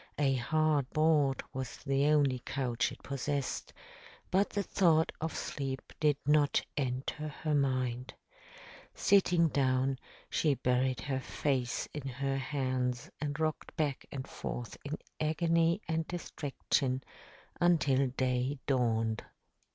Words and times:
A 0.17 0.33
hard 0.33 0.89
board 0.93 1.43
was 1.53 1.77
the 1.77 2.07
only 2.07 2.39
couch 2.43 2.91
it 2.91 3.03
possessed, 3.03 3.71
but 4.31 4.49
the 4.49 4.63
thought 4.63 5.11
of 5.21 5.35
sleep 5.37 5.93
did 5.99 6.17
not 6.25 6.65
enter 6.75 7.27
her 7.27 7.53
mind. 7.53 8.15
Sitting 8.95 9.47
down, 9.49 9.99
she 10.27 10.55
buried 10.55 11.01
her 11.01 11.19
face 11.19 11.87
in 11.93 12.07
her 12.07 12.37
hands 12.37 13.11
and 13.21 13.39
rocked 13.39 13.77
back 13.77 14.07
and 14.11 14.27
forth 14.27 14.75
in 14.83 14.97
agony 15.19 15.83
and 15.87 16.07
distraction 16.07 17.03
until 17.59 18.07
day 18.07 18.57
dawned. 18.65 19.23